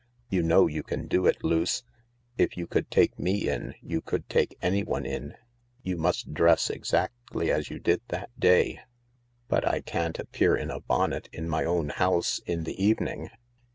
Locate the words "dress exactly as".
6.33-7.69